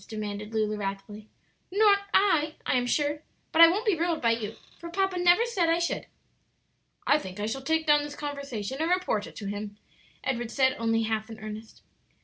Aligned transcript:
demanded 0.07 0.51
Lulu, 0.51 0.77
wrathfully. 0.77 1.29
"Not 1.71 1.99
I, 2.11 2.55
I 2.65 2.75
am 2.75 2.87
sure. 2.87 3.21
But 3.51 3.61
I 3.61 3.67
won't 3.67 3.85
be 3.85 3.95
ruled 3.95 4.19
by 4.19 4.31
you, 4.31 4.55
for 4.79 4.89
papa 4.89 5.19
never 5.19 5.45
said 5.45 5.69
I 5.69 5.77
should." 5.77 6.07
"I 7.05 7.19
think 7.19 7.39
I 7.39 7.45
shall 7.45 7.61
take 7.61 7.85
down 7.85 8.01
this 8.01 8.15
conversation 8.15 8.81
and 8.81 8.89
report 8.89 9.27
it 9.27 9.35
to 9.35 9.45
him," 9.45 9.77
Edward 10.23 10.49
said, 10.49 10.75
only 10.79 11.03
half 11.03 11.29
in 11.29 11.37
earnest. 11.39 11.83